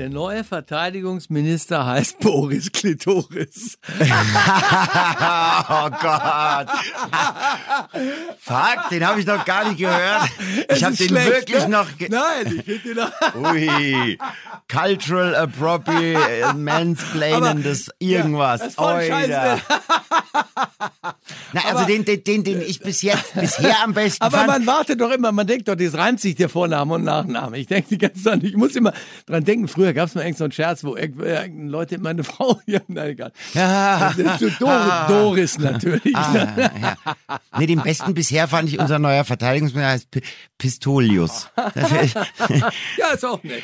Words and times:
Der 0.00 0.08
neue 0.08 0.44
Verteidigungsminister 0.44 1.84
heißt 1.84 2.18
Boris 2.20 2.72
Klitoris. 2.72 3.76
oh 4.00 5.90
Gott. 6.00 6.68
Fuck, 8.40 8.88
den 8.90 9.06
habe 9.06 9.20
ich 9.20 9.26
noch 9.26 9.44
gar 9.44 9.68
nicht 9.68 9.76
gehört. 9.76 10.22
Ich 10.74 10.82
habe 10.82 10.96
den 10.96 11.08
schlecht, 11.08 11.26
wirklich 11.28 11.64
ne? 11.64 11.68
noch. 11.68 11.98
ge- 11.98 12.08
Nein, 12.10 12.46
ich 12.46 12.64
finde 12.64 12.94
den 12.94 12.96
noch. 12.96 13.12
Ui. 13.52 14.18
Cultural 14.72 15.34
appropriate 15.34 16.54
mansplainendes 16.56 17.90
irgendwas. 17.98 18.60
das 18.60 18.68
ist 18.70 18.76
voll 18.76 19.02
scheiße. 19.06 19.26
Oida. 19.28 19.58
Na, 21.52 21.62
also 21.64 21.84
den, 21.84 22.04
den, 22.04 22.22
den, 22.22 22.44
den 22.44 22.60
ich 22.62 22.78
bis 22.80 23.02
jetzt, 23.02 23.34
bisher 23.34 23.82
am 23.82 23.92
besten 23.92 24.22
Aber 24.22 24.38
fand. 24.38 24.48
man 24.48 24.66
wartet 24.66 25.00
doch 25.00 25.10
immer, 25.10 25.32
man 25.32 25.46
denkt 25.48 25.66
doch, 25.68 25.74
das 25.74 25.94
reimt 25.94 26.20
sich 26.20 26.36
der 26.36 26.48
Vorname 26.48 26.94
und 26.94 27.02
Nachname. 27.04 27.58
Ich 27.58 27.66
denke 27.66 27.88
die 27.90 27.98
ganze 27.98 28.22
Zeit, 28.22 28.44
ich 28.44 28.54
muss 28.56 28.76
immer 28.76 28.92
dran 29.26 29.44
denken, 29.44 29.66
früher 29.66 29.89
gab 29.92 30.08
es 30.08 30.14
mal 30.14 30.22
irgend 30.22 30.38
so 30.38 30.44
einen 30.44 30.52
Scherz, 30.52 30.84
wo 30.84 30.96
irgend 30.96 31.70
Leute 31.70 31.98
meine 31.98 32.24
Frau, 32.30 32.60
ja, 32.66 32.80
nein, 32.88 33.10
egal. 33.10 33.32
Ja. 33.54 34.12
Das 34.16 34.40
ist 34.40 34.40
Doris, 34.60 35.06
Doris 35.08 35.58
natürlich. 35.58 36.16
Ah, 36.16 36.34
ja. 36.56 36.96
Nee, 37.58 37.66
den 37.66 37.82
besten 37.82 38.14
bisher 38.14 38.48
fand 38.48 38.68
ich 38.68 38.78
unser 38.78 38.98
neuer 38.98 39.24
Verteidigungsminister 39.24 39.92
heißt 39.92 40.10
P 40.10 40.22
Pistolius. 40.58 41.48
Ja, 42.98 43.14
ist 43.14 43.24
auch 43.24 43.42
nett. 43.42 43.62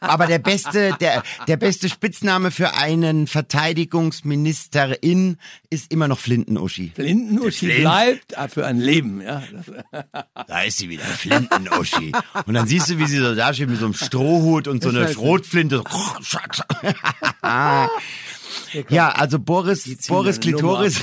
Aber 0.00 0.26
der 0.26 0.38
beste, 0.38 0.94
der, 1.00 1.22
der 1.46 1.56
beste 1.56 1.88
Spitzname 1.88 2.50
für 2.50 2.74
einen 2.74 3.26
Verteidigungsministerin 3.26 5.36
ist 5.70 5.90
immer 5.92 6.08
noch 6.08 6.18
Flintenuschi. 6.18 6.92
Flintenuschi 6.94 7.66
Flint. 7.66 7.80
bleibt 7.80 8.32
äh, 8.32 8.48
für 8.48 8.66
ein 8.66 8.78
Leben, 8.78 9.20
ja. 9.20 9.42
Da 10.46 10.62
ist 10.62 10.78
sie 10.78 10.88
wieder, 10.88 11.04
Flintenuschi. 11.04 12.12
Und 12.46 12.54
dann 12.54 12.66
siehst 12.66 12.90
du, 12.90 12.98
wie 12.98 13.06
sie 13.06 13.18
so 13.18 13.34
da 13.34 13.52
steht 13.54 13.68
mit 13.70 13.78
so 13.78 13.86
einem 13.86 13.94
Strohhut 13.94 14.68
und 14.68 14.82
so 14.82 14.88
eine 14.90 15.02
Scheiße. 15.02 15.14
Schrotflinte. 15.14 15.82
Ja, 18.88 19.10
also 19.10 19.38
Boris, 19.38 19.88
Boris 20.08 20.40
Klitoris 20.40 21.00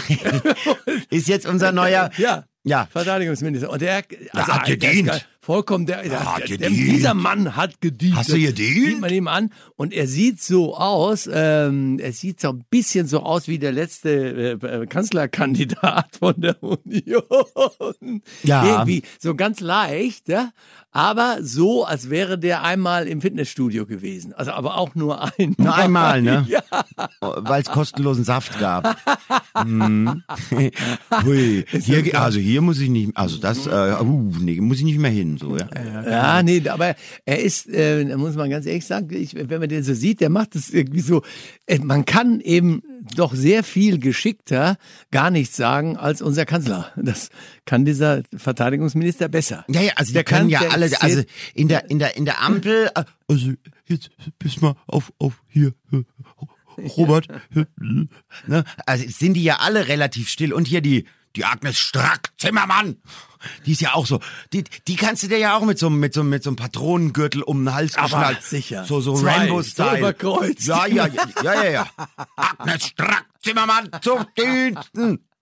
ist 1.10 1.28
jetzt 1.28 1.46
unser 1.48 1.72
neuer, 1.72 2.10
Ja. 2.18 2.44
ja, 2.64 2.88
Verteidigungsminister. 2.92 3.70
Und 3.70 3.82
der, 3.82 4.04
also, 4.34 4.54
hat 4.54 4.68
der 4.68 4.78
gedient. 4.78 5.10
ist 5.10 5.26
Vollkommen, 5.46 5.86
der, 5.86 6.02
der, 6.02 6.26
Hat 6.26 6.50
der, 6.50 6.58
gedient. 6.58 6.76
dieser 6.76 7.14
Mann 7.14 7.56
hat 7.56 7.80
gedient. 7.80 8.16
Hast 8.16 8.32
du 8.32 8.40
gedient? 8.40 8.88
Sieht 8.88 9.00
man 9.00 9.14
ihm 9.14 9.28
an. 9.28 9.52
Und 9.76 9.94
er 9.94 10.08
sieht 10.08 10.42
so 10.42 10.76
aus, 10.76 11.30
ähm, 11.32 12.00
er 12.00 12.14
sieht 12.14 12.42
so 12.42 12.50
ein 12.50 12.66
bisschen 12.72 13.06
so 13.06 13.20
aus 13.20 13.48
wie 13.48 13.60
der 13.60 13.72
letzte 13.72 14.10
äh, 14.10 14.66
äh, 14.66 14.88
Kanzlerkandidat 14.88 16.16
von 16.20 16.34
der 16.42 16.64
Union. 16.64 18.24
Ja. 18.42 18.66
Irgendwie 18.66 19.04
so 19.20 19.36
ganz 19.36 19.60
leicht, 19.60 20.30
ja. 20.30 20.50
Aber 20.96 21.40
so, 21.42 21.84
als 21.84 22.10
wäre 22.10 22.40
der 22.40 22.64
einmal 22.64 23.06
im 23.10 23.20
Fitnessstudio 23.20 23.86
gewesen. 23.86 24.34
Also 24.34 24.52
aber 24.52 24.78
auch 24.78 24.96
nur 24.96 25.22
einmal. 25.22 25.56
Nur 25.58 25.76
einmal, 25.76 26.22
ne? 26.22 26.48
Ja. 26.56 26.64
weil 27.20 27.62
es 27.62 27.68
kostenlosen 27.68 28.24
Saft 28.24 28.58
gab. 28.60 28.98
Mhm. 29.66 30.24
Hui. 31.26 31.66
Hier, 31.68 32.22
also 32.22 32.40
hier 32.40 32.62
muss 32.62 32.80
ich 32.80 32.90
nicht, 32.90 33.16
also 33.18 33.38
das, 33.38 33.68
äh, 33.68 33.98
uh, 34.02 34.32
nee, 34.40 34.62
muss 34.62 34.78
ich 34.78 34.86
nicht 34.86 35.00
mehr 35.00 35.12
hin, 35.12 35.35
so, 35.38 35.58
ja. 35.58 35.68
Ja, 36.06 36.44
nee, 36.44 36.68
aber 36.68 36.96
er 37.26 37.40
ist, 37.42 37.68
äh, 37.70 38.06
da 38.06 38.18
muss 38.18 38.36
man 38.36 38.50
ganz 38.50 38.66
ehrlich 38.66 38.86
sagen, 38.86 39.08
ich, 39.16 39.36
wenn 39.36 39.60
man 39.60 39.70
den 39.70 39.84
so 39.84 39.94
sieht, 39.94 40.22
der 40.22 40.30
macht 40.30 40.56
es 40.56 40.74
irgendwie 40.74 41.02
so, 41.02 41.22
äh, 41.68 41.80
man 41.80 42.06
kann 42.06 42.40
eben 42.42 42.82
doch 43.16 43.34
sehr 43.36 43.64
viel 43.64 44.00
geschickter 44.00 44.78
gar 45.12 45.30
nichts 45.32 45.56
sagen 45.56 45.98
als 45.98 46.22
unser 46.22 46.46
Kanzler. 46.46 46.92
Das 46.96 47.30
kann 47.66 47.86
dieser 47.86 48.24
Verteidigungsminister 48.36 49.28
besser. 49.28 49.66
Ja, 49.70 49.82
ja, 49.82 49.92
also 49.96 50.10
die 50.10 50.14
Der 50.14 50.24
können 50.24 50.50
kann- 50.50 50.64
ja 50.64 50.70
alle, 50.70 50.90
also 51.02 51.22
in 51.54 51.68
der, 51.68 51.90
in 51.90 52.00
der, 52.00 52.18
in 52.18 52.26
der 52.26 52.42
Ampel, 52.42 52.90
äh, 52.96 53.04
also 53.28 53.52
jetzt 53.88 54.10
bis 54.40 54.62
mal 54.62 54.76
auf, 54.88 55.12
auf 55.20 55.42
hier, 55.50 55.74
äh, 55.92 56.02
Robert, 56.98 57.28
äh, 57.56 57.66
ne? 58.48 58.64
also 58.86 59.06
sind 59.08 59.34
die 59.36 59.44
ja 59.44 59.58
alle 59.60 59.88
relativ 59.88 60.30
still 60.30 60.52
und 60.54 60.68
hier 60.68 60.82
die, 60.82 61.06
die 61.36 61.46
Agnes 61.46 61.78
Strack, 61.78 62.32
Zimmermann, 62.38 62.98
die 63.66 63.74
ist 63.74 63.82
ja 63.82 63.94
auch 63.94 64.06
so, 64.08 64.20
die, 64.54 64.64
die 64.88 64.96
kannst 64.96 65.24
du 65.24 65.28
dir 65.28 65.38
ja 65.38 65.56
auch 65.58 65.64
mit 65.66 65.78
so, 65.78 65.88
einem- 65.88 66.00
mit 66.00 66.14
so, 66.14 66.24
mit 66.24 66.44
so 66.44 66.50
einem 66.50 66.56
Patronengürtel 66.58 67.44
um 67.44 67.64
den 67.66 67.74
Hals 67.76 67.96
Aber 67.96 68.04
geschnallt. 68.06 68.44
sicher. 68.44 68.86
So, 68.86 69.02
so 69.02 69.14
Rainbow-Style. 69.14 70.16
so. 70.20 70.72
Ja, 70.72 70.86
ja, 70.88 71.08
ja, 71.08 71.24
ja, 71.44 71.54
ja, 71.64 71.70
ja. 71.70 71.88
Agnes 72.36 72.88
Strack, 72.88 73.26
Zimmermann, 73.44 73.90
zu 74.02 74.26
Diensten. 74.38 75.20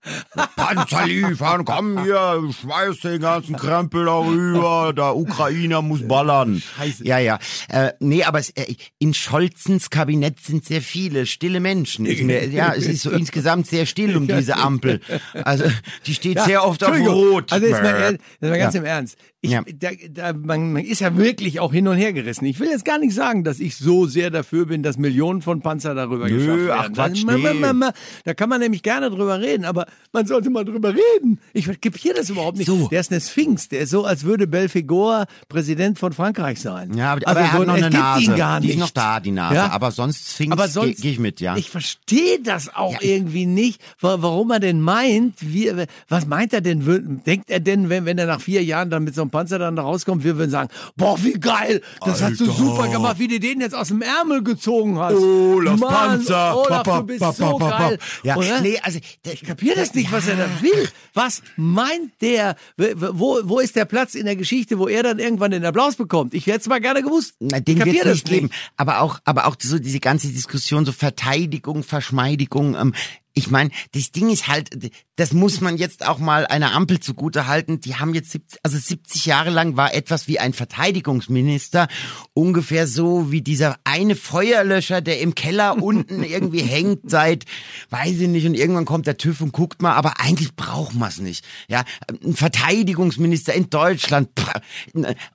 Panzer 0.56 1.06
liefern, 1.08 1.66
komm 1.66 2.03
hier, 2.03 2.41
schmeiß 2.62 3.00
den 3.00 3.22
ganzen 3.22 3.56
Krempel 3.56 4.06
darüber, 4.06 4.94
der 4.96 5.16
Ukrainer 5.16 5.81
muss 5.81 6.08
ballern. 6.08 6.62
Scheiße. 6.78 7.06
Ja, 7.06 7.19
ja. 7.19 7.40
Äh, 7.69 7.94
nee, 8.00 8.24
aber 8.24 8.40
es, 8.40 8.50
äh, 8.52 8.75
in 9.00 9.14
Scholzens 9.14 9.90
Kabinett 9.90 10.40
sind 10.40 10.66
sehr 10.66 10.81
viele 10.81 11.25
stille 11.25 11.59
Menschen. 11.59 12.03
Mir, 12.03 12.47
ja, 12.50 12.74
es 12.74 12.86
ist 12.86 13.03
so 13.03 13.12
insgesamt 13.12 13.68
sehr 13.68 13.86
still 13.86 14.18
um 14.18 14.28
diese 14.34 14.58
Ampel. 14.58 15.02
Also, 15.44 15.66
die 16.06 16.14
steht 16.14 16.40
sehr 16.41 16.66
oft 16.66 16.84
auf. 16.84 16.94
Rot. 16.94 17.52
Also 17.52 17.66
jetzt 17.66 17.81
mal, 17.81 18.12
jetzt 18.12 18.41
mal 18.41 18.58
ganz 18.58 18.74
Ja. 18.74 18.80
im 18.80 18.85
Ernst. 18.85 19.18
Ich, 19.46 19.52
Ja. 19.52 19.62
da, 19.78 19.90
da, 20.09 20.31
man, 20.31 20.72
man 20.72 20.86
ist 20.86 21.02
ja 21.02 21.18
wirklich 21.18 21.59
auch 21.59 21.74
hin 21.74 21.86
und 21.90 21.98
her 21.98 22.14
gerissen. 22.14 22.46
Ich 22.46 22.62
will 22.62 22.70
jetzt 22.70 22.86
gar 22.86 22.98
nicht 22.98 23.14
sagen, 23.14 23.44
dass 23.44 23.59
ich 23.59 23.76
so 23.76 24.06
sehr 24.08 24.30
dafür 24.31 24.68
bin, 24.68 24.84
dass 24.84 24.98
Millionen 24.98 25.42
von 25.42 25.59
Panzer 25.62 25.94
darüber 25.94 26.30
Nö, 26.30 26.38
geschafft 26.38 26.70
ach 26.72 26.84
werden. 26.84 26.94
Quatsch, 26.94 27.26
da, 27.28 27.38
ma- 27.38 27.53
ma- 27.53 27.74
ma- 27.74 27.94
da 28.24 28.34
kann 28.34 28.48
man 28.48 28.62
nämlich 28.62 28.84
gerne 28.84 29.09
drüber 29.09 29.42
reden, 29.42 29.66
aber 29.66 29.86
man 30.14 30.26
sollte 30.26 30.50
mal 30.50 30.64
drüber 30.64 30.94
reden. 30.96 31.42
Ich 31.52 31.66
kapiere 31.66 32.16
das 32.16 32.30
überhaupt 32.30 32.58
nicht. 32.58 32.68
So. 32.68 32.88
Der 32.88 33.02
ist 33.02 33.12
eine 33.12 33.20
Sphinx. 33.20 33.68
Der 33.68 33.82
ist 33.82 33.90
so, 33.90 34.06
als 34.06 34.24
würde 34.24 34.48
Belfegor 34.48 35.26
Präsident 35.50 36.00
von 36.00 36.14
Frankreich 36.14 36.62
sein. 36.62 36.96
Ja, 36.96 37.12
aber, 37.12 37.28
Also 37.28 37.40
aber 37.40 37.40
er 37.42 37.52
so, 37.52 37.59
hat 37.59 37.68
noch 37.68 37.74
eine 37.76 37.90
Nase. 37.90 38.62
Die 38.62 38.70
ist 38.70 38.80
noch 38.80 38.92
da, 38.92 39.20
die 39.20 39.32
Nase. 39.32 39.56
Ja? 39.56 39.72
Aber 39.72 39.92
sonst 39.92 40.30
Sphinx 40.32 40.53
Aber 40.53 40.68
gehe 40.70 40.94
geh 40.96 41.12
ich 41.12 41.20
mit, 41.20 41.42
ja. 41.42 41.58
Ich 41.58 41.70
verstehe 41.70 42.40
das 42.42 42.74
auch 42.74 42.96
irgendwie 43.02 43.46
nicht, 43.46 43.82
wa- 44.00 44.18
warum 44.22 44.52
er 44.52 44.62
denn 44.62 44.80
meint, 44.80 45.36
wie, 45.42 45.70
was 46.08 46.26
meint 46.28 46.53
er 46.53 46.62
denn, 46.62 47.22
denkt 47.26 47.50
er 47.50 47.59
denn, 47.59 47.90
wenn, 47.90 48.06
wenn 48.06 48.18
er 48.18 48.26
nach 48.26 48.40
vier 48.40 48.64
Jahren 48.64 48.90
dann 48.90 49.03
mit 49.03 49.16
so 49.16 49.22
einem 49.22 49.33
Panzer 49.34 49.60
dann 49.60 49.76
da 49.76 49.82
rauskommt, 49.82 50.24
wir 50.24 50.38
würden 50.38 50.52
sagen, 50.52 50.70
boah, 50.96 51.22
wie 51.24 51.34
geil, 51.34 51.82
das 52.06 52.22
hast 52.22 52.40
du 52.40 52.46
Alter. 52.46 52.56
super 52.56 52.88
gemacht, 52.88 53.20
wie 53.20 53.28
du 53.28 53.40
den 53.40 53.60
jetzt 53.60 53.76
aus 53.76 53.90
dem 53.90 54.02
Ärmel 54.02 54.44
gezogen 54.44 54.98
hast. 55.00 55.16
Olaf 55.16 55.80
Mann, 55.80 55.92
Panzer. 55.92 56.56
Olaf, 56.56 56.68
Papa, 56.84 57.00
du 57.00 57.06
bist 57.08 57.20
papa, 57.20 57.34
so 57.34 57.58
papa. 57.58 57.78
geil. 57.90 58.00
Ja, 58.24 58.38
Oder? 58.38 58.62
nee, 58.62 58.80
also, 58.82 59.00
Ich 59.32 59.44
kapiere 59.44 59.76
das 59.76 59.94
nicht, 59.94 60.12
was 60.12 60.28
er 60.28 60.38
da 60.38 60.46
will. 60.62 60.88
Was 61.14 61.42
meint 61.58 62.12
der? 62.22 62.56
Wo, 62.78 63.40
wo 63.44 63.60
ist 63.60 63.76
der 63.76 63.86
Platz 63.86 64.16
in 64.16 64.26
der 64.26 64.36
Geschichte, 64.36 64.78
wo 64.80 64.88
er 64.88 65.04
dann 65.04 65.20
irgendwann 65.20 65.52
den 65.52 65.66
Applaus 65.66 65.96
bekommt? 65.96 66.34
Ich 66.34 66.46
hätte 66.48 66.60
es 66.60 66.68
mal 66.68 66.80
gerne 66.80 67.02
gewusst. 67.02 67.34
Na, 67.40 67.58
Ich 67.58 67.64
den 67.66 67.78
wird 67.80 67.88
nicht 67.88 68.06
das 68.06 68.24
geben. 68.24 68.50
Aber 68.78 69.02
auch, 69.02 69.20
aber 69.26 69.48
auch 69.48 69.56
so 69.60 69.80
diese 69.80 70.00
ganze 70.00 70.28
Diskussion, 70.28 70.86
so 70.86 70.92
Verteidigung, 70.92 71.84
Verschmeidigung. 71.84 72.76
Ähm, 72.76 72.94
ich 73.36 73.50
meine, 73.50 73.72
das 73.94 74.12
Ding 74.12 74.30
ist 74.30 74.48
halt, 74.48 74.70
das 75.16 75.34
muss 75.34 75.60
man 75.60 75.78
jetzt 75.78 76.06
auch 76.06 76.20
mal 76.20 76.46
einer 76.46 76.74
Ampel 76.74 77.00
zugute 77.00 77.48
halten. 77.48 77.80
Die 77.80 77.96
haben 77.96 78.14
jetzt 78.14 78.32
70, 78.32 78.60
also 78.64 78.78
70 78.78 79.26
Jahre 79.26 79.50
lang 79.50 79.76
war 79.76 79.94
etwas 79.94 80.28
wie 80.28 80.40
ein 80.40 80.54
Verteidigungsminister 80.54 81.88
ungefähr 82.34 82.88
so 82.88 83.32
wie 83.32 83.42
dieser 83.42 83.78
eine 83.86 84.16
Feuerlöscher, 84.16 85.02
der 85.02 85.20
im 85.20 85.34
Keller 85.34 85.76
unten 85.82 86.24
irgendwie 86.24 86.62
hängt 86.62 87.10
seit, 87.10 87.46
weiß 87.90 88.20
ich 88.20 88.28
nicht, 88.28 88.46
und 88.46 88.54
irgendwann 88.54 88.86
kommt 88.86 89.08
der 89.08 89.18
TÜV 89.18 89.42
und 89.42 89.52
guckt 89.52 89.82
mal, 89.82 89.94
aber 89.94 90.20
eigentlich 90.20 90.56
braucht 90.56 90.94
man 90.94 91.10
es 91.10 91.20
nicht. 91.20 91.44
Ja, 91.68 91.84
ein 92.24 92.36
Verteidigungsminister 92.36 93.54
in 93.54 93.70
Deutschland. 93.70 94.30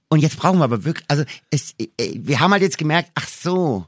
Und 0.09 0.21
jetzt 0.21 0.37
brauchen 0.37 0.59
wir 0.59 0.65
aber 0.65 0.85
wirklich, 0.85 1.05
also 1.09 1.25
es, 1.51 1.75
äh, 1.79 1.87
wir 1.97 2.39
haben 2.41 2.53
halt 2.53 2.63
jetzt 2.63 2.79
gemerkt, 2.79 3.11
ach 3.15 3.29
so, 3.29 3.87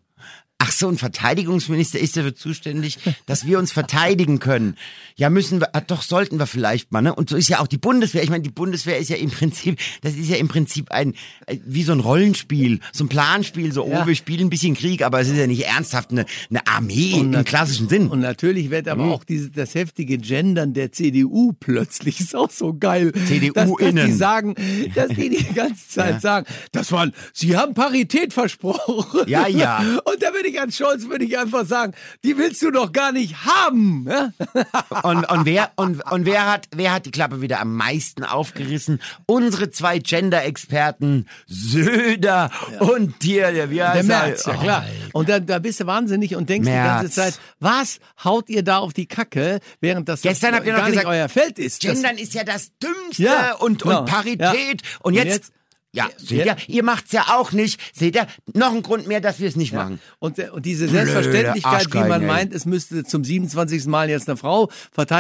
Ach 0.63 0.71
so, 0.71 0.89
ein 0.89 0.99
Verteidigungsminister 0.99 1.99
ist 1.99 2.19
dafür 2.19 2.35
zuständig, 2.35 2.99
dass 3.25 3.47
wir 3.47 3.59
uns 3.59 3.73
verteidigen 3.73 4.41
können. 4.41 4.77
Ja, 5.17 5.31
müssen 5.31 5.59
wir, 5.61 5.75
ah, 5.75 5.81
doch 5.81 6.03
sollten 6.03 6.39
wir 6.39 6.47
vielleicht 6.47 6.93
mal, 6.93 7.01
ne? 7.01 7.15
Und 7.15 7.31
so 7.31 7.37
ist 7.37 7.49
ja 7.49 7.61
auch 7.61 7.67
die 7.67 7.79
Bundeswehr. 7.79 8.23
Ich 8.23 8.29
meine, 8.29 8.43
die 8.43 8.51
Bundeswehr 8.51 8.99
ist 8.99 9.09
ja 9.09 9.17
im 9.17 9.31
Prinzip, 9.31 9.79
das 10.03 10.15
ist 10.17 10.29
ja 10.29 10.37
im 10.37 10.49
Prinzip 10.49 10.91
ein, 10.91 11.15
äh, 11.47 11.57
wie 11.65 11.83
so 11.83 11.93
ein 11.93 12.01
Rollenspiel, 12.01 12.81
so 12.93 13.05
ein 13.05 13.09
Planspiel, 13.09 13.73
so, 13.73 13.89
Ja. 13.89 14.03
oh, 14.03 14.07
wir 14.07 14.15
spielen 14.15 14.49
ein 14.49 14.51
bisschen 14.51 14.75
Krieg, 14.75 15.03
aber 15.03 15.21
es 15.21 15.29
ist 15.29 15.39
ja 15.39 15.47
nicht 15.47 15.65
ernsthaft 15.67 16.11
eine, 16.11 16.27
eine 16.51 16.67
Armee 16.67 17.13
im 17.19 17.43
klassischen 17.45 17.89
Sinn. 17.89 18.09
Und 18.09 18.21
natürlich 18.21 18.69
wird 18.71 18.87
aber 18.87 19.05
Mhm. 19.07 19.13
auch 19.13 19.25
dieses, 19.25 19.53
das 19.53 19.75
heftige 19.75 20.19
Gendern 20.19 20.75
der 20.75 20.93
CDU 20.93 21.53
plötzlich 21.59 22.21
ist 22.21 22.37
auch 22.37 22.51
so 22.51 22.75
geil. 22.75 23.13
CDU 23.27 23.53
dass, 23.55 23.71
dass 23.71 23.95
die 24.07 24.13
sagen, 24.13 24.55
dass 24.95 25.09
die 25.09 25.31
die 25.31 25.55
ganze 25.55 25.89
Zeit 25.89 26.21
sagen, 26.21 26.47
das 26.73 26.93
waren, 26.93 27.13
sie 27.33 27.57
haben 27.57 27.73
Parität 27.73 28.33
versprochen. 28.35 29.23
Ja, 29.27 29.47
ja. 29.49 29.79
Und 30.05 30.23
da 30.23 30.35
würde 30.35 30.49
ich 30.49 30.50
an 30.59 30.73
Scholz 30.73 31.07
würde 31.09 31.25
ich 31.27 31.39
einfach 31.39 31.67
sagen, 31.67 31.93
die 32.25 32.39
willst 32.39 32.63
du 32.63 32.71
doch 32.71 32.93
gar 32.93 33.13
nicht 33.13 33.45
haben. 33.45 34.07
Ja? 34.09 34.31
Und, 35.03 35.31
und 35.31 35.45
wer 35.45 35.71
und, 35.77 36.01
und 36.11 36.25
wer 36.27 36.51
hat 36.51 36.67
wer 36.75 36.93
hat 36.93 37.05
die 37.07 37.11
Klappe 37.11 37.41
wieder 37.43 37.61
am 37.61 37.77
meisten 37.77 38.25
aufgerissen? 38.25 39.01
Unsere 39.27 39.71
zwei 39.71 39.99
Gender-Experten 39.99 41.27
Söder 41.47 42.51
und 42.81 43.15
hier 43.23 43.53
der 43.53 43.71
wie 43.71 43.83
heißt 43.83 44.09
Der 44.09 44.17
er? 44.17 44.27
Merz, 44.27 44.47
ja 44.47 44.55
klar. 44.57 44.85
Und 45.13 45.29
da, 45.29 45.41
da 45.41 45.59
bist 45.59 45.81
du 45.81 45.87
wahnsinnig 45.87 46.35
und 46.37 46.49
denkst 46.49 46.67
die 46.67 46.73
ganze 46.75 47.05
Merz. 47.05 47.15
Zeit, 47.15 47.41
was 47.61 47.99
haut 48.25 48.49
ihr 48.49 48.63
da 48.63 48.79
auf 48.79 48.93
die 48.93 49.07
Kacke, 49.07 49.61
während 49.81 50.09
das 50.09 50.23
Gestern 50.23 50.51
das 50.53 50.59
habt 50.59 50.67
ihr 50.67 50.73
noch 50.73 50.81
gar 50.81 50.89
nicht 50.89 50.99
gesagt, 50.99 51.15
euer 51.15 51.29
Feld 51.29 51.59
ist. 51.59 51.85
Das- 51.85 51.93
Gendern 51.93 52.19
ist 52.19 52.35
ja 52.35 52.45
das 52.45 52.71
Dümmste 52.83 53.23
Ja, 53.23 53.55
und, 53.57 53.83
genau. 53.83 54.01
und 54.01 54.07
Parität. 54.07 54.41
Ja. 54.83 54.89
Und 55.01 55.11
Und 55.11 55.15
jetzt, 55.15 55.27
jetzt- 55.27 55.53
ja, 55.93 56.07
Ja. 56.07 56.11
seht 56.19 56.47
ihr, 56.47 56.57
ihr 56.69 56.83
macht's 56.85 57.13
ja 57.13 57.25
auch 57.37 57.53
nicht. 57.53 57.81
Seht 57.95 58.15
ihr, 58.15 58.27
noch 58.55 58.73
ein 58.73 58.83
Grund 58.83 59.07
mehr, 59.09 59.21
dass 59.21 59.41
wir 59.41 59.49
es 59.49 59.57
nicht 59.57 59.73
machen. 59.73 60.01
Und, 60.19 60.39
äh, 60.39 60.51
und 60.51 60.65
diese 60.67 60.87
Blöde 60.87 61.07
Selbstverständlichkeit, 61.07 61.93
wie 61.93 62.09
man 62.09 62.23
ey. 62.23 62.27
meint, 62.29 62.55
es 62.55 62.65
müsste 62.67 63.05
zum 63.05 63.25
27. 63.25 63.87
Mal 63.87 64.09
jetzt 64.09 64.29
eine 64.29 64.37
Frau 64.37 64.69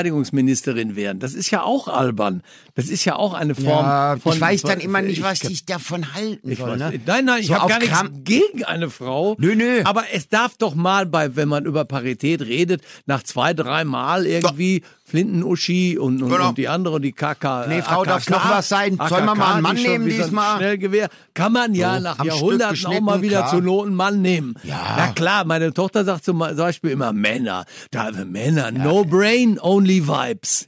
Verteidigungsministerin 0.04 0.96
werden, 0.96 1.18
das 1.20 1.34
ist 1.34 1.50
ja 1.50 1.62
auch 1.62 1.88
albern. 1.88 2.42
Das 2.74 2.88
ist 2.88 3.04
ja 3.04 3.16
auch 3.16 3.34
eine 3.34 3.54
Form 3.54 3.66
Ja, 3.86 4.16
von... 4.22 4.32
ich 4.34 4.40
weiß 4.40 4.60
von, 4.62 4.70
dann 4.70 4.80
immer 4.80 5.02
nicht, 5.02 5.18
ich- 5.18 5.22
was 5.24 5.42
ich 5.44 5.64
davon 5.66 6.14
halten 6.14 6.50
Ich 6.50 6.58
soll. 6.58 6.76
Ne? 6.76 7.00
Nein, 7.04 7.24
nein, 7.24 7.40
ich 7.40 7.48
So 7.48 7.54
habe 7.56 7.68
gar 7.68 7.78
nichts 7.78 7.94
Kram- 7.98 8.24
gegen 8.24 8.64
eine 8.64 8.90
Frau. 8.90 9.36
Nö, 9.38 9.54
nö. 9.54 9.82
Aber 9.84 10.04
es 10.12 10.28
darf 10.28 10.56
doch 10.56 10.74
mal 10.74 11.06
bei, 11.06 11.36
wenn 11.36 11.48
man 11.48 11.64
über 11.66 11.84
Parität 11.84 12.40
redet, 12.42 12.82
nach 13.06 13.22
zwei, 13.22 13.52
drei 13.54 13.84
Mal 13.84 14.26
irgendwie 14.26 14.82
Flinten-Uschi 15.10 15.98
und, 15.98 16.22
und, 16.22 16.30
Genau. 16.30 16.50
und 16.50 16.58
die 16.58 16.68
andere, 16.68 17.00
die 17.00 17.12
KK. 17.12 17.66
Nee, 17.68 17.82
Frau, 17.82 18.04
darf's 18.04 18.30
noch 18.30 18.48
was 18.48 18.68
sein? 18.68 18.96
Sollen 19.08 19.24
wir 19.26 19.34
mal 19.34 19.54
einen 19.54 19.62
Mann 19.62 19.76
nehmen 19.76 20.06
diesmal? 20.06 20.58
Schnellgewehr. 20.58 21.08
Kann 21.34 21.52
man 21.52 21.74
ja 21.74 21.96
So, 21.96 22.02
nach 22.02 22.24
Jahrhunderten 22.24 22.86
auch 22.86 23.00
mal 23.00 23.22
wieder 23.22 23.38
klar. 23.38 23.50
zur 23.50 23.62
Not 23.62 23.86
einen 23.86 23.96
Mann 23.96 24.22
nehmen. 24.22 24.54
Ja. 24.62 24.94
Na 24.96 25.08
klar, 25.08 25.44
meine 25.44 25.72
Tochter 25.74 26.04
sagt 26.04 26.24
zum 26.24 26.38
Beispiel 26.38 26.90
immer 26.90 27.12
Männer. 27.12 27.64
Da 27.90 28.10
Männer, 28.24 28.70
no 28.70 29.04
brain, 29.04 29.58
only 29.60 30.06
vibes. 30.06 30.66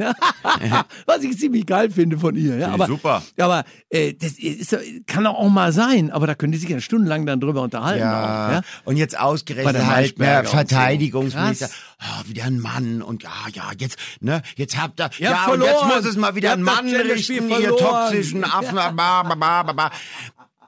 Was 1.07 1.23
ich 1.23 1.39
ziemlich 1.39 1.65
geil 1.67 1.91
finde 1.91 2.19
von 2.19 2.35
ihr. 2.35 2.57
Ja, 2.57 2.73
aber, 2.73 2.87
super. 2.87 3.23
Aber 3.39 3.65
äh, 3.91 4.15
das 4.15 4.33
ist, 4.33 4.77
kann 5.07 5.25
doch 5.25 5.35
auch 5.35 5.49
mal 5.51 5.73
sein. 5.73 6.11
Aber 6.11 6.27
da 6.27 6.35
können 6.35 6.53
die 6.53 6.59
sich 6.59 6.69
ja 6.69 6.81
stundenlang 6.81 7.27
dann 7.27 7.41
drüber 7.41 7.63
unterhalten. 7.63 8.01
Ja. 8.01 8.47
Auch, 8.49 8.53
ja? 8.53 8.61
und 8.85 8.97
jetzt 8.97 9.19
ausgerechnet 9.19 9.77
halt 9.77 9.87
Maischberger 9.87 10.65
ne, 10.65 11.15
und 11.15 11.31
so. 11.57 11.67
Ah, 12.05 12.25
wieder 12.27 12.45
ein 12.45 12.59
Mann 12.59 13.01
und 13.01 13.23
ja, 13.23 13.31
ja, 13.55 13.71
jetzt, 13.79 13.97
ne, 14.21 14.43
jetzt 14.57 14.77
habt 14.77 14.99
ihr, 15.01 15.09
Ihr 15.19 15.31
ja, 15.31 15.43
habt 15.43 15.53
und 15.55 15.61
jetzt 15.63 15.79
verloren. 15.79 15.99
muss 15.99 16.05
es 16.11 16.17
mal 16.17 16.35
wieder 16.35 16.53
ein 16.53 16.63
Mann 16.63 16.89
richten, 16.93 17.49
ihr 17.49 17.61
verloren. 17.61 18.11
toxischen 18.11 18.43
Affen, 18.59 18.75
ba, 18.75 18.91
ba, 19.23 19.23
ba, 19.37 19.63
ba, 19.63 19.73
ba. 19.73 19.93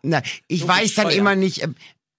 Na, 0.03 0.23
ich 0.47 0.61
So 0.61 0.69
weiß 0.69 0.95
dann 0.95 1.11
immer 1.11 1.35
nicht, 1.35 1.63
äh, 1.63 1.69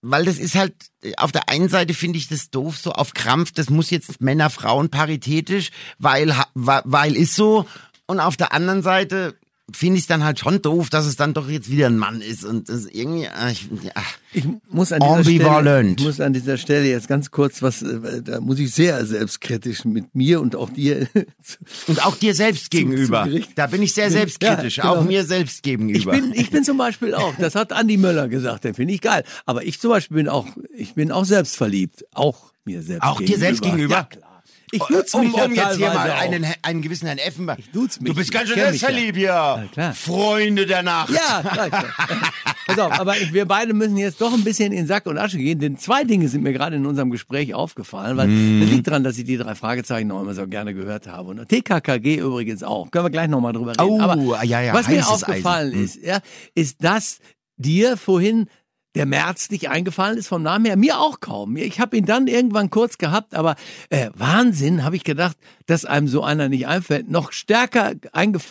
weil 0.02 0.26
das 0.26 0.38
ist 0.38 0.56
halt, 0.56 0.74
äh, 1.02 1.14
auf 1.16 1.32
der 1.32 1.48
einen 1.48 1.70
Seite 1.70 1.94
finde 1.94 2.18
ich 2.18 2.28
das 2.28 2.50
doof, 2.50 2.78
so 2.78 2.92
auf 2.92 3.14
Krampf, 3.14 3.54
das 3.54 3.70
muss 3.70 3.90
jetzt 3.90 4.20
Männer, 4.20 4.50
Frauen 4.50 4.90
paritätisch, 4.90 5.70
weil, 5.98 6.36
weil 6.54 7.16
ist 7.16 7.36
so, 7.36 7.66
und 8.08 8.20
auf 8.20 8.36
der 8.36 8.52
anderen 8.52 8.84
Seite 8.84 9.38
finde 9.74 9.98
ich 9.98 10.04
es 10.04 10.08
dann 10.08 10.24
halt 10.24 10.40
schon 10.40 10.62
doof, 10.62 10.90
dass 10.90 11.06
es 11.06 11.16
dann 11.16 11.34
doch 11.34 11.50
jetzt 11.50 11.70
wieder 11.72 11.88
ein 11.88 11.98
Mann 11.98 12.22
ist 12.22 12.44
und 12.46 12.70
das 12.70 12.86
irgendwie, 12.86 13.26
äh, 13.26 13.52
ich, 13.52 13.68
ach. 13.96 14.18
Ich 14.32 14.44
muss 14.70 14.92
an 14.92 15.00
dieser 15.02 15.24
Stelle, 15.24 15.82
ich 15.98 16.04
muss 16.04 16.20
an 16.20 16.34
dieser 16.34 16.58
Stelle 16.58 16.88
jetzt 16.88 17.08
ganz 17.08 17.32
kurz 17.32 17.62
was, 17.62 17.82
äh, 17.82 18.22
da 18.22 18.42
muss 18.42 18.60
ich 18.60 18.74
sehr 18.74 19.06
selbstkritisch 19.06 19.86
mit 19.86 20.14
mir 20.14 20.42
und 20.42 20.56
auch 20.56 20.70
dir. 20.70 21.08
Und 21.88 22.06
auch 22.06 22.16
dir 22.18 22.36
selbst 22.36 22.70
gegenüber. 22.72 23.28
da 23.56 23.68
bin 23.68 23.82
ich 23.82 23.94
sehr 23.94 24.12
selbstkritisch, 24.12 24.78
Ja, 24.78 24.84
genau. 24.84 24.96
auch 24.98 25.04
mir 25.06 25.24
selbst 25.26 25.58
Ich 25.58 25.62
gegenüber. 25.64 26.12
bin, 26.12 26.34
ich 26.34 26.50
bin 26.52 26.64
zum 26.64 26.78
Beispiel 26.78 27.14
auch, 27.16 27.34
das 27.40 27.56
hat 27.56 27.72
Andi 27.74 27.98
Möller 27.98 28.28
gesagt, 28.28 28.64
den 28.66 28.74
finde 28.74 28.94
ich 28.94 29.02
geil. 29.02 29.24
Aber 29.46 29.64
ich 29.64 29.80
zum 29.80 29.92
Beispiel 29.92 30.18
bin 30.18 30.30
auch, 30.30 30.48
ich 30.76 30.96
bin 30.96 31.12
auch 31.12 31.26
selbstverliebt. 31.26 32.06
Auch 32.14 32.52
mir 32.66 32.82
selbst 32.82 33.04
Auch 33.04 33.20
dir 33.20 33.26
gegenüber. 33.26 33.40
selbst 33.46 33.62
gegenüber? 33.62 33.96
Ja, 33.96 34.10
Ich 34.72 34.90
nutze 34.90 35.18
um, 35.18 35.28
mich 35.28 35.36
ja 35.36 35.46
um 35.46 35.54
jetzt 35.54 35.78
hier 35.78 35.88
mal 35.94 36.12
auch. 36.12 36.20
einen, 36.22 36.46
einen 36.62 36.82
gewissen 36.82 37.06
Herrn 37.06 37.18
Effenberg. 37.20 37.60
Ich 37.60 37.72
duze 37.72 38.02
mich. 38.02 38.12
Du 38.12 38.18
bist 38.18 38.32
ganz 38.32 38.50
schön 38.50 38.58
ja. 38.58 38.66
selbstverliebt 38.66 39.16
hier. 39.18 39.70
Ja. 39.76 39.94
Freunde 39.94 40.66
der 40.66 40.84
Nacht. 40.84 41.12
Ja, 41.12 41.42
klar, 41.42 41.70
klar. 41.70 41.86
Pass 42.68 42.80
auf, 42.80 43.00
aber 43.00 43.14
wir 43.32 43.46
beide 43.46 43.74
müssen 43.76 43.96
jetzt 43.98 44.20
doch 44.22 44.34
ein 44.34 44.44
bisschen 44.44 44.74
in 44.74 44.88
Sack 44.88 45.06
und 45.06 45.20
Asche 45.20 45.38
gehen, 45.38 45.60
denn 45.60 45.78
zwei 45.78 46.04
Dinge 46.04 46.28
sind 46.30 46.42
mir 46.42 46.52
gerade 46.52 46.76
in 46.76 46.86
unserem 46.88 47.12
Gespräch 47.12 47.54
aufgefallen, 47.54 48.18
weil 48.18 48.28
Mm. 48.28 48.62
das 48.62 48.70
liegt 48.72 48.88
daran, 48.88 49.04
dass 49.04 49.18
ich 49.20 49.24
die 49.26 49.38
drei 49.38 49.54
Fragezeichen 49.54 50.08
noch 50.08 50.20
immer 50.22 50.34
so 50.34 50.48
gerne 50.48 50.74
gehört 50.74 51.08
habe. 51.08 51.30
Und 51.30 51.48
TKKG 51.48 52.18
übrigens 52.18 52.64
auch. 52.64 52.90
Können 52.90 53.06
wir 53.06 53.12
gleich 53.12 53.28
nochmal 53.28 53.54
drüber 53.54 53.72
reden. 53.74 53.84
Oh, 53.84 54.02
aber 54.02 54.44
ja, 54.44 54.62
ja, 54.62 54.74
was 54.74 54.88
mir 54.88 55.08
aufgefallen 55.08 55.70
Eisen. 55.70 55.78
Hm. 55.78 55.86
ist, 55.86 56.04
ja, 56.04 56.20
ist, 56.56 56.84
dass 56.84 57.20
dir 57.58 57.98
vorhin 57.98 58.50
der 58.96 59.06
März 59.06 59.50
nicht 59.50 59.70
eingefallen 59.70 60.18
ist 60.18 60.28
vom 60.28 60.42
Namen 60.42 60.66
her, 60.66 60.78
mir 60.78 61.00
auch 61.00 61.20
kaum. 61.20 61.58
Ich 61.58 61.80
habe 61.80 61.98
ihn 61.98 62.06
dann 62.06 62.28
irgendwann 62.28 62.70
kurz 62.70 62.98
gehabt, 62.98 63.36
aber 63.36 63.56
äh, 63.90 64.10
Wahnsinn, 64.16 64.84
habe 64.84 64.96
ich 64.96 65.04
gedacht, 65.04 65.38
dass 65.66 65.86
einem 65.86 66.08
so 66.08 66.24
einer 66.24 66.50
nicht 66.50 66.68
einfällt. 66.68 67.10
Noch 67.10 67.32
stärker 67.32 67.94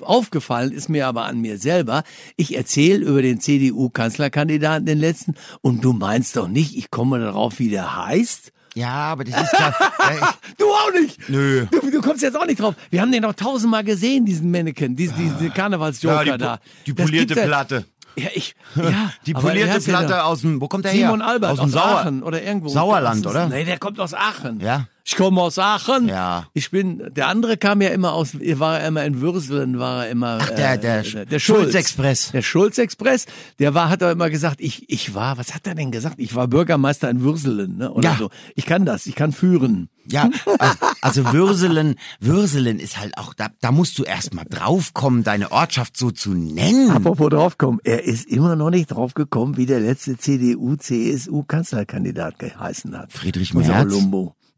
aufgefallen 0.00 0.72
ist 0.72 0.88
mir 0.88 1.06
aber 1.06 1.24
an 1.24 1.40
mir 1.40 1.58
selber. 1.58 2.04
Ich 2.36 2.56
erzähle 2.56 3.04
über 3.04 3.22
den 3.22 3.40
CDU-Kanzlerkandidaten, 3.40 4.86
den 4.86 4.98
letzten, 4.98 5.34
und 5.62 5.82
du 5.82 5.92
meinst 5.92 6.36
doch 6.36 6.48
nicht, 6.48 6.76
ich 6.76 6.90
komme 6.90 7.18
darauf, 7.18 7.58
wie 7.58 7.70
der 7.70 8.06
heißt? 8.06 8.52
Ja, 8.74 8.92
aber 8.92 9.24
das 9.24 9.42
ist 9.42 9.50
klar. 9.50 9.74
Du 10.58 10.66
auch 10.66 10.92
nicht. 10.92 11.28
Nö. 11.28 11.66
Du, 11.70 11.90
du 11.90 12.00
kommst 12.00 12.22
jetzt 12.22 12.36
auch 12.36 12.46
nicht 12.46 12.60
drauf. 12.60 12.74
Wir 12.90 13.00
haben 13.00 13.12
den 13.12 13.22
doch 13.22 13.32
tausendmal 13.32 13.84
gesehen, 13.84 14.24
diesen 14.24 14.50
Mannequin, 14.50 14.96
diesen, 14.96 15.16
diesen 15.16 15.54
Karnevalsjoker 15.54 16.24
ja, 16.24 16.36
die, 16.36 16.42
da. 16.42 16.58
die 16.86 16.92
polierte 16.92 17.34
Platte. 17.34 17.84
Ja, 18.16 18.28
ich, 18.34 18.54
ja. 18.76 19.12
Die 19.26 19.34
polierte 19.34 19.70
er 19.70 19.78
ja 19.78 19.84
Platte 19.84 20.24
aus 20.24 20.42
dem, 20.42 20.60
wo 20.60 20.68
kommt 20.68 20.84
der 20.84 20.92
her? 20.92 21.06
Simon 21.06 21.22
Albert 21.22 21.52
aus 21.52 21.58
aus, 21.58 21.66
dem 21.66 21.72
Sauer. 21.72 21.84
Aachen 21.84 22.22
oder 22.22 22.42
irgendwo. 22.42 22.68
Sauerland, 22.68 23.26
oder? 23.26 23.48
Nee, 23.48 23.64
der 23.64 23.78
kommt 23.78 23.98
aus 23.98 24.14
Aachen. 24.14 24.60
Ja. 24.60 24.86
Ich 25.06 25.16
komme 25.16 25.42
aus 25.42 25.58
Aachen. 25.58 26.08
Ja. 26.08 26.46
Ich 26.54 26.70
bin, 26.70 27.10
der 27.14 27.28
andere 27.28 27.58
kam 27.58 27.82
ja 27.82 27.90
immer 27.90 28.14
aus, 28.14 28.34
war 28.40 28.80
ja 28.80 28.88
immer 28.88 29.04
in 29.04 29.20
Würselen, 29.20 29.78
war 29.78 30.06
er 30.06 30.10
immer. 30.10 30.38
Ach, 30.40 30.48
der- 30.48 30.72
äh, 30.74 30.78
der 30.78 31.02
der 31.26 31.38
Schulz-Express. 31.38 32.30
Der 32.32 32.40
Schulz-Express, 32.40 33.26
der 33.58 33.74
war, 33.74 33.90
hat 33.90 34.00
er 34.00 34.12
immer 34.12 34.30
gesagt, 34.30 34.62
ich, 34.62 34.88
ich 34.90 35.14
war, 35.14 35.36
was 35.36 35.54
hat 35.54 35.66
er 35.66 35.74
denn 35.74 35.90
gesagt? 35.90 36.14
Ich 36.18 36.34
war 36.34 36.48
Bürgermeister 36.48 37.10
in 37.10 37.20
Würselen, 37.20 37.76
ne? 37.76 37.92
Oder 37.92 38.12
Ja. 38.12 38.16
so. 38.18 38.30
Ich 38.54 38.64
kann 38.64 38.86
das, 38.86 39.04
ich 39.06 39.14
kann 39.14 39.32
führen. 39.32 39.90
Ja, 40.06 40.28
also, 40.58 40.74
also 41.02 41.32
Würselen, 41.32 41.96
Würselen 42.20 42.78
ist 42.80 42.98
halt 42.98 43.16
auch, 43.18 43.32
da, 43.34 43.48
da 43.60 43.72
musst 43.72 43.98
du 43.98 44.04
erst 44.04 44.32
mal 44.34 44.44
draufkommen, 44.48 45.22
deine 45.22 45.50
Ortschaft 45.52 45.96
so 45.98 46.10
zu 46.10 46.32
nennen. 46.34 46.90
Apropos 46.90 47.28
draufkommen, 47.30 47.78
er 47.84 48.04
ist 48.04 48.26
immer 48.28 48.56
noch 48.56 48.68
nicht 48.70 48.90
draufgekommen, 48.90 49.56
wie 49.58 49.64
der 49.66 49.80
letzte 49.80 50.16
CDU-CSU-Kanzlerkandidat 50.18 52.38
geheißen 52.38 52.96
hat. 52.98 53.12
Friedrich 53.12 53.54
Unser 53.54 53.84
Merz? 53.84 53.92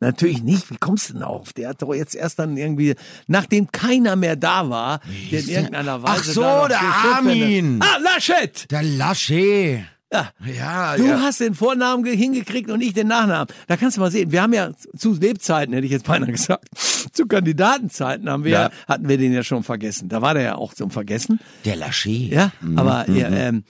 Natürlich 0.00 0.42
nicht. 0.42 0.70
Wie 0.70 0.76
kommst 0.76 1.08
du 1.08 1.14
denn 1.14 1.22
auf? 1.22 1.52
Der 1.54 1.70
hat 1.70 1.82
doch 1.82 1.94
jetzt 1.94 2.14
erst 2.14 2.38
dann 2.38 2.56
irgendwie, 2.56 2.94
nachdem 3.26 3.70
keiner 3.72 4.14
mehr 4.16 4.36
da 4.36 4.68
war, 4.68 5.00
der 5.32 5.40
in 5.40 5.48
irgendeiner 5.48 6.02
Weise. 6.02 6.14
Ach 6.20 6.24
so, 6.24 6.68
der 6.68 6.80
Armin. 6.82 7.80
Ah, 7.82 7.98
Laschet! 8.02 8.70
Der 8.70 8.82
Lasche. 8.82 9.84
Ja. 10.12 10.30
Ja, 10.44 10.96
Du 10.96 11.04
ja. 11.06 11.20
hast 11.20 11.40
den 11.40 11.54
Vornamen 11.54 12.04
ge- 12.04 12.16
hingekriegt 12.16 12.70
und 12.70 12.80
ich 12.80 12.92
den 12.94 13.08
Nachnamen. 13.08 13.48
Da 13.66 13.76
kannst 13.76 13.96
du 13.96 14.00
mal 14.00 14.10
sehen. 14.10 14.30
Wir 14.30 14.40
haben 14.42 14.52
ja 14.52 14.70
zu 14.96 15.14
Lebzeiten, 15.14 15.74
hätte 15.74 15.84
ich 15.86 15.92
jetzt 15.92 16.06
beinahe 16.06 16.30
gesagt, 16.32 16.68
zu 17.12 17.26
Kandidatenzeiten 17.26 18.28
haben 18.30 18.44
wir, 18.44 18.50
Ja. 18.52 18.70
hatten 18.86 19.08
wir 19.08 19.18
den 19.18 19.32
ja 19.32 19.42
schon 19.42 19.64
vergessen. 19.64 20.08
Da 20.08 20.22
war 20.22 20.34
der 20.34 20.42
ja 20.44 20.54
auch 20.56 20.74
zum 20.74 20.90
Vergessen. 20.92 21.40
Der 21.64 21.74
Lasche. 21.76 22.10
Ja, 22.10 22.52
Mhm, 22.60 22.78
aber 22.78 23.10
ja, 23.10 23.28
ähm, 23.30 23.64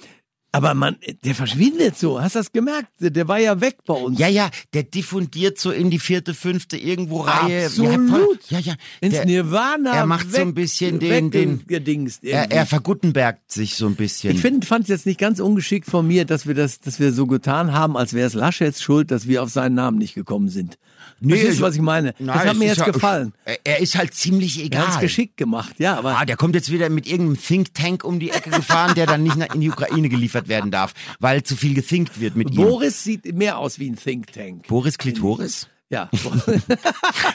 aber 0.52 0.72
man, 0.74 0.96
der 1.24 1.34
verschwindet 1.34 1.98
so. 1.98 2.20
Hast 2.20 2.34
du 2.34 2.38
das 2.38 2.50
gemerkt? 2.52 2.88
Der 2.98 3.28
war 3.28 3.38
ja 3.38 3.60
weg 3.60 3.76
bei 3.86 3.92
uns. 3.94 4.18
Ja, 4.18 4.28
ja, 4.28 4.48
der 4.72 4.84
diffundiert 4.84 5.58
so 5.58 5.70
in 5.70 5.90
die 5.90 5.98
vierte, 5.98 6.32
fünfte 6.32 6.78
irgendwo 6.78 7.20
Reihe. 7.20 7.66
Absolut. 7.66 8.40
Ja, 8.48 8.58
ja. 8.60 8.74
Ins 9.00 9.14
Der- 9.14 9.26
Nirvana. 9.26 9.92
Er 9.94 10.06
macht 10.06 10.30
so 10.30 10.38
weg- 10.38 10.40
ein 10.46 10.54
bisschen 10.54 10.98
den, 10.98 11.30
den, 11.30 11.60
weggedingst 11.60 12.24
er, 12.24 12.50
er 12.50 12.64
verguttenbergt 12.64 13.50
sich 13.52 13.74
so 13.74 13.86
ein 13.86 13.96
bisschen. 13.96 14.34
ich 14.34 14.40
finde, 14.40 14.66
fand 14.66 14.84
es 14.84 14.88
jetzt 14.88 15.06
nicht 15.06 15.20
ganz 15.20 15.40
ungeschickt 15.40 15.86
von 15.90 16.06
mir, 16.06 16.24
dass 16.24 16.46
wir 16.46 16.54
das, 16.54 16.80
dass 16.80 16.98
wir 17.00 17.12
so 17.12 17.26
getan 17.26 17.72
haben, 17.72 17.96
als 17.96 18.14
wäre 18.14 18.26
es 18.26 18.34
Laschets 18.34 18.80
Schuld, 18.82 19.10
dass 19.10 19.26
wir 19.28 19.42
auf 19.42 19.50
seinen 19.50 19.74
Namen 19.74 19.98
nicht 19.98 20.14
gekommen 20.14 20.48
sind. 20.48 20.78
Verstehst 21.20 21.52
ich- 21.52 21.58
du, 21.58 21.62
was 21.64 21.74
ich 21.76 21.80
meine? 21.82 22.14
Nein, 22.18 22.38
das 22.38 22.46
hat 22.48 22.56
mir 22.56 22.66
jetzt 22.66 22.78
ja- 22.78 22.86
gefallen. 22.90 23.32
Er- 23.64 23.80
ist 23.80 23.96
halt 23.96 24.14
ziemlich 24.14 24.58
Er 24.58 24.64
egal. 24.66 24.86
hat 24.86 24.94
es 24.94 25.00
geschickt 25.00 25.36
gemacht, 25.36 25.74
ja, 25.78 25.96
aber 25.98 26.18
Ah, 26.18 26.24
der 26.24 26.36
kommt 26.36 26.54
jetzt 26.54 26.70
wieder 26.72 26.88
mit 26.88 27.06
irgendeinem 27.06 27.40
Think 27.40 27.74
Tank 27.74 28.04
um 28.04 28.18
die 28.18 28.30
Ecke 28.30 28.50
gefahren, 28.50 28.94
der 28.94 29.06
dann 29.06 29.22
nicht 29.22 29.36
in 29.54 29.60
die 29.60 29.70
Ukraine 29.70 30.08
geliefert 30.08 30.35
werden 30.48 30.70
darf, 30.70 30.92
weil 31.20 31.42
zu 31.42 31.56
viel 31.56 31.74
gethinkt 31.74 32.20
wird 32.20 32.36
mit 32.36 32.50
ihm. 32.50 32.56
Boris 32.56 33.02
sieht 33.02 33.34
mehr 33.34 33.58
aus 33.58 33.78
wie 33.78 33.90
ein 33.90 33.96
Think 33.96 34.32
Tank. 34.32 34.66
Boris 34.68 34.98
Klitoris? 34.98 35.68
Ja. 35.88 36.10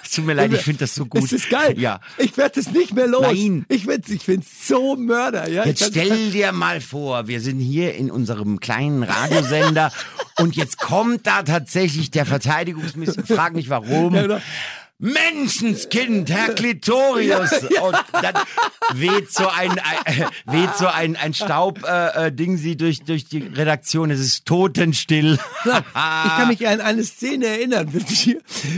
Es 0.03 0.11
tut 0.15 0.25
mir 0.25 0.33
leid, 0.33 0.51
ich 0.51 0.61
finde 0.61 0.79
das 0.79 0.93
so 0.93 1.05
gut. 1.05 1.23
Es 1.23 1.31
ist 1.31 1.49
geil. 1.49 1.79
Ja. 1.79 2.01
Ich 2.17 2.35
werde 2.35 2.59
es 2.59 2.71
nicht 2.71 2.93
mehr 2.93 3.07
los. 3.07 3.21
Nein. 3.21 3.65
Ich 3.69 3.85
find's, 3.85 4.09
ich 4.09 4.23
find's 4.23 4.67
so 4.67 4.97
Mörder, 4.97 5.49
ja. 5.49 5.65
Jetzt 5.65 5.85
stell 5.85 6.31
dir 6.31 6.51
mal 6.51 6.81
vor, 6.81 7.27
wir 7.27 7.39
sind 7.39 7.59
hier 7.59 7.95
in 7.95 8.11
unserem 8.11 8.59
kleinen 8.59 9.03
Radiosender 9.03 9.91
und 10.37 10.57
jetzt 10.57 10.79
kommt 10.79 11.27
da 11.27 11.43
tatsächlich 11.43 12.11
der 12.11 12.25
Verteidigungsminister, 12.25 13.23
frag 13.25 13.53
nicht 13.53 13.69
warum, 13.69 14.15
Ja, 14.15 14.23
genau. 14.23 14.41
Menschenskind, 15.01 16.29
Herr 16.29 16.53
Klitorius. 16.53 17.51
Und 17.63 17.97
dann 18.21 18.35
weht 18.93 19.31
so 19.31 19.47
ein, 19.47 19.71
äh, 19.71 20.25
weht 20.45 20.75
so 20.77 20.85
ein, 20.85 21.15
ein 21.15 21.33
Staub, 21.33 21.83
äh, 21.83 22.27
äh, 22.27 22.31
Ding 22.31 22.57
sie 22.57 22.77
durch, 22.77 23.01
durch 23.01 23.25
die 23.25 23.39
Redaktion. 23.39 24.11
Es 24.11 24.19
ist 24.19 24.45
totenstill. 24.45 25.39
Ich 25.63 26.37
kann 26.37 26.47
mich 26.47 26.67
an 26.67 26.81
eine 26.81 27.03
Szene 27.03 27.47
erinnern. 27.47 27.91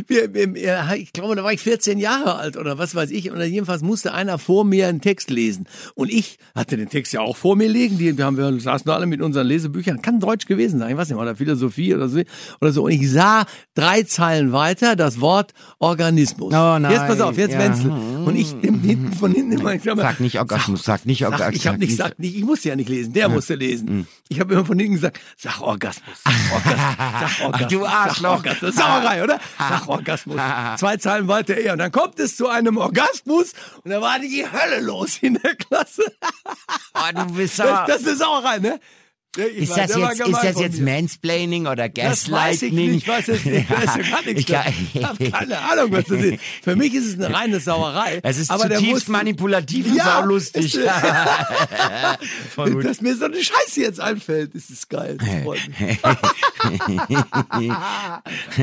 Wir, 0.07 0.33
wir, 0.33 0.95
ich 0.95 1.13
glaube, 1.13 1.35
da 1.35 1.43
war 1.43 1.51
ich 1.51 1.61
14 1.61 1.97
Jahre 1.97 2.35
alt 2.35 2.57
oder 2.57 2.77
was 2.77 2.95
weiß 2.95 3.11
ich. 3.11 3.31
Und 3.31 3.41
jedenfalls 3.41 3.81
musste 3.81 4.13
einer 4.13 4.37
vor 4.37 4.63
mir 4.63 4.87
einen 4.87 5.01
Text 5.01 5.29
lesen. 5.29 5.67
Und 5.95 6.11
ich 6.11 6.37
hatte 6.55 6.77
den 6.77 6.89
Text 6.89 7.13
ja 7.13 7.21
auch 7.21 7.35
vor 7.35 7.55
mir 7.55 7.69
liegen. 7.69 7.97
Die, 7.97 8.15
haben 8.23 8.37
wir 8.37 8.59
saßen 8.59 8.89
alle 8.89 9.05
mit 9.05 9.21
unseren 9.21 9.47
Lesebüchern. 9.47 10.01
Kann 10.01 10.19
Deutsch 10.19 10.45
gewesen 10.45 10.79
sein, 10.79 10.91
ich 10.91 10.97
weiß 10.97 11.09
nicht, 11.09 11.17
oder 11.17 11.35
Philosophie 11.35 11.93
oder 11.93 12.07
so. 12.07 12.21
Oder 12.61 12.71
so. 12.71 12.83
Und 12.85 12.91
ich 12.91 13.09
sah 13.09 13.45
drei 13.75 14.03
Zeilen 14.03 14.51
weiter 14.51 14.95
das 14.95 15.19
Wort 15.19 15.53
Organismus. 15.79 16.12
Organismus. 16.13 16.53
Oh 16.53 16.79
nein. 16.79 16.91
Jetzt 16.91 17.07
pass 17.07 17.19
auf, 17.21 17.37
jetzt 17.37 17.53
ja. 17.53 17.59
Wenzel. 17.59 17.91
Und 17.91 18.35
ich 18.35 18.49
hinten, 18.49 19.13
von 19.13 19.31
hinten 19.31 19.53
immer, 19.53 19.73
ich 19.73 19.83
sag, 19.83 19.95
mal, 19.95 20.03
Sag 20.03 20.19
nicht 20.19 20.39
Orgasmus, 20.39 20.83
sag 20.83 21.05
nicht 21.05 21.25
Orgasmus. 21.25 21.47
Sag, 21.47 21.55
ich 21.55 21.67
habe 21.67 21.77
nicht 21.79 21.89
gesagt, 21.89 22.19
nicht, 22.19 22.35
ich 22.35 22.43
musste 22.43 22.69
ja 22.69 22.75
nicht 22.75 22.89
lesen, 22.89 23.13
der 23.13 23.29
musste 23.29 23.55
lesen. 23.55 24.07
Ich 24.29 24.39
habe 24.39 24.53
immer 24.53 24.65
von 24.65 24.77
hinten 24.77 24.95
gesagt, 24.95 25.19
sag 25.37 25.61
Orgasmus, 25.61 26.17
sag 26.23 26.53
Orgasmus, 26.53 27.37
sag 27.37 27.45
Orgasmus. 27.45 27.71
du 27.71 27.85
Arschloch. 27.85 28.43
Sag 28.43 28.45
Orgasmus. 28.45 28.75
Sauerei, 28.75 29.23
oder? 29.23 29.39
Sag 29.57 29.87
Orgasmus. 29.87 30.37
Zwei 30.77 30.97
Zeilen 30.97 31.27
weiter 31.27 31.55
eher. 31.57 31.73
Und 31.73 31.79
dann 31.79 31.91
kommt 31.91 32.19
es 32.19 32.35
zu 32.37 32.47
einem 32.47 32.77
Orgasmus 32.77 33.53
und 33.83 33.91
da 33.91 34.01
war 34.01 34.19
die 34.19 34.45
Hölle 34.45 34.81
los 34.81 35.17
in 35.21 35.39
der 35.41 35.55
Klasse. 35.55 36.03
Oh, 36.95 37.11
du 37.15 37.33
bist 37.33 37.59
Das, 37.59 37.87
das 37.87 38.01
ist 38.01 38.07
eine 38.07 38.15
Sauerei, 38.17 38.59
ne? 38.59 38.79
Ja, 39.35 39.45
ist 39.45 39.69
weiß, 39.71 39.91
das 39.91 39.97
jetzt, 39.97 40.27
ist 40.27 40.43
das 40.43 40.59
jetzt. 40.59 40.79
Mansplaining 40.79 41.65
oder 41.65 41.89
Das 41.89 42.29
weiß 42.29 42.61
ich 42.61 42.69
Gaslighting? 42.71 42.75
nicht, 42.75 42.95
ich 43.03 43.07
weiß 43.07 43.27
es 43.29 43.45
nicht, 43.45 43.55
ich 43.69 43.69
weiß 43.69 43.95
ja. 43.95 44.19
Ich 44.35 44.45
kann- 44.45 44.73
Ich 44.93 45.03
habe 45.03 45.29
keine 45.31 45.57
Ahnung, 45.59 45.91
was 45.91 46.05
das 46.05 46.21
ist. 46.21 46.39
Für 46.61 46.75
mich 46.75 46.93
ist 46.93 47.05
es 47.07 47.15
eine 47.15 47.33
reine 47.33 47.59
Sauerei. 47.59 48.19
Es 48.21 48.37
ist 48.37 48.51
aber 48.51 48.63
zutiefst 48.69 48.91
muss, 48.91 49.07
manipulativ 49.07 49.87
und 49.87 49.95
Ja, 49.95 50.03
saulustig. 50.21 50.75
es- 50.75 50.79
dass 52.83 53.01
mir 53.01 53.15
so 53.15 53.25
eine 53.25 53.43
Scheiße 53.43 53.81
jetzt 53.81 53.99
einfällt, 53.99 54.53
das 54.53 54.69
ist 54.69 54.87
geil. 54.89 55.17
Das 55.17 55.27
freut 55.43 55.61
mich. 55.79 55.99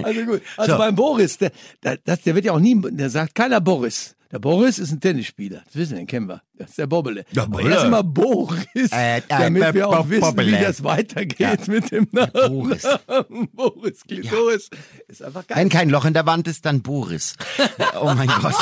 also 0.04 0.24
gut. 0.24 0.42
Also 0.56 0.72
So. 0.72 0.78
beim 0.78 0.94
Boris, 0.94 1.38
der, 1.38 1.50
der, 1.82 1.96
der 1.98 2.34
wird 2.34 2.44
ja 2.44 2.52
auch 2.52 2.60
nie, 2.60 2.80
der 2.80 3.10
sagt 3.10 3.34
keiner 3.34 3.60
Boris. 3.60 4.14
Der 4.32 4.38
Boris 4.38 4.78
ist 4.78 4.92
ein 4.92 5.00
Tennisspieler. 5.00 5.62
Das 5.66 5.74
wissen 5.74 5.92
wir, 5.92 5.98
den 5.98 6.06
kennen 6.06 6.28
wir. 6.28 6.42
Das 6.60 6.68
ist 6.70 6.78
der 6.78 6.86
Bobbele. 6.86 7.24
Der 7.34 7.46
Bobbele. 7.46 7.70
er 7.70 7.78
ist 7.78 7.84
immer 7.86 8.02
Boris, 8.02 8.92
Äh, 8.92 9.16
äh, 9.18 9.22
damit 9.28 9.72
wir 9.72 9.88
auch 9.88 10.06
wissen, 10.10 10.20
Bobbele. 10.20 10.58
wie 10.58 10.62
das 10.62 10.84
weitergeht 10.84 11.68
mit 11.68 11.90
dem 11.90 12.06
Namen. 12.12 12.30
Boris. 12.34 12.82
Boris 13.54 14.00
Klitoris. 14.06 14.68
Ist 15.08 15.22
einfach 15.22 15.46
geil. 15.46 15.56
Wenn 15.56 15.70
kein 15.70 15.88
Loch 15.88 16.04
in 16.04 16.12
der 16.12 16.26
Wand 16.26 16.46
ist, 16.48 16.66
dann 16.66 16.82
Boris. 16.82 17.34
Oh 17.98 18.12
mein 18.14 18.28
Gott. 18.42 18.54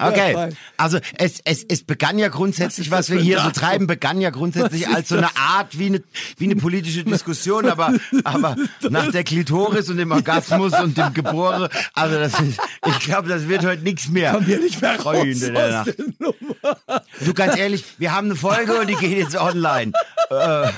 Okay, 0.00 0.50
also 0.76 0.98
es, 1.16 1.40
es, 1.44 1.64
es 1.68 1.82
begann 1.84 2.18
ja 2.18 2.28
grundsätzlich, 2.28 2.90
Was 2.90 3.08
was 3.08 3.10
wir 3.16 3.20
hier 3.20 3.40
so 3.40 3.50
treiben, 3.50 3.86
begann 3.86 4.20
ja 4.20 4.30
grundsätzlich 4.30 4.88
als 4.88 5.08
so 5.08 5.16
eine? 5.16 5.28
Art 5.36 5.78
wie 5.78 5.86
eine, 5.86 6.02
wie 6.36 6.44
eine 6.44 6.56
politische 6.56 7.04
Diskussion, 7.04 7.66
aber, 7.68 7.94
aber 8.24 8.56
nach 8.90 9.10
der 9.10 9.24
Klitoris 9.24 9.88
und 9.88 9.96
dem 9.96 10.10
Orgasmus 10.12 10.72
und 10.80 10.96
dem 10.98 11.14
Gebore, 11.14 11.68
also 11.94 12.16
das 12.18 12.38
ist, 12.40 12.60
ich 12.86 12.98
glaube, 13.00 13.28
das 13.28 13.48
wird 13.48 13.64
heute 13.64 13.82
nichts 13.82 14.08
mehr. 14.08 14.32
Kommen 14.32 14.46
wir 14.46 14.58
nicht 14.60 14.80
mehr 14.82 14.96
raus 15.00 15.02
Freunde 15.16 15.52
der 15.68 15.80
aus 15.80 15.86
Nacht. 15.86 15.98
der 15.98 16.06
Nummer. 16.18 17.02
Du, 17.24 17.34
ganz 17.34 17.56
ehrlich, 17.56 17.84
wir 17.98 18.12
haben 18.14 18.26
eine 18.28 18.36
Folge 18.36 18.80
und 18.80 18.86
die 18.88 18.96
geht 18.96 19.18
jetzt 19.18 19.36
online. 19.36 19.92
Äh, 20.30 20.68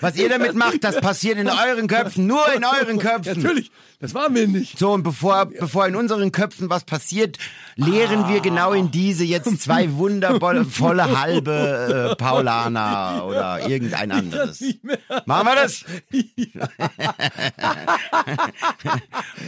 was 0.00 0.16
ihr 0.16 0.28
damit 0.28 0.54
macht, 0.54 0.84
das 0.84 1.00
passiert 1.00 1.38
in 1.38 1.48
euren 1.48 1.86
Köpfen, 1.86 2.26
nur 2.26 2.52
in 2.54 2.64
euren 2.64 2.98
Köpfen. 2.98 3.42
Natürlich, 3.42 3.70
das 4.00 4.14
waren 4.14 4.34
wir 4.34 4.46
nicht. 4.46 4.78
So, 4.78 4.92
und 4.92 5.02
bevor, 5.02 5.46
bevor 5.46 5.86
in 5.86 5.96
unseren 5.96 6.32
Köpfen 6.32 6.68
was 6.68 6.84
passiert, 6.84 7.38
lehren 7.76 8.28
wir 8.28 8.40
genau 8.40 8.72
in 8.72 8.90
diese 8.90 9.24
jetzt 9.24 9.62
zwei 9.62 9.92
wundervolle 9.94 11.20
halbe 11.20 12.10
äh, 12.12 12.16
Paulaner 12.16 13.24
oder 13.26 13.66
irgendein 13.68 14.12
anderes. 14.12 14.62
Machen 15.26 15.46
wir 15.46 15.54
das? 15.54 15.84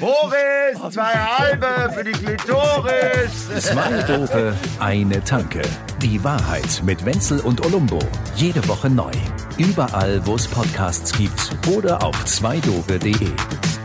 Boris, 0.01 0.95
zwei 0.95 1.13
halbe 1.13 1.93
für 1.93 2.05
die 2.05 2.13
Klitoris. 2.13 3.49
Zwei 3.61 4.03
Dope, 4.03 4.55
eine 4.81 5.23
Tanke. 5.25 5.63
Die 6.03 6.23
Wahrheit 6.23 6.83
mit 6.85 7.05
Wenzel 7.05 7.41
und 7.41 7.65
Olumbo. 7.65 7.99
Jede 8.37 8.67
Woche 8.69 8.91
neu. 8.91 9.11
Überall, 9.59 10.25
wo 10.27 10.36
Podcasts 10.45 11.13
gibt 11.13 11.57
oder 11.69 12.03
auf 12.03 12.25
zweidope.de. 12.25 13.76